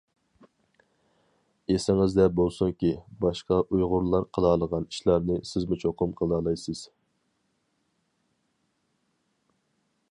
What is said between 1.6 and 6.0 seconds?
ئېسىڭىزدە بولسۇنكى، باشقا ئۇيغۇرلار قىلالىغان ئىشلارنى سىزمۇ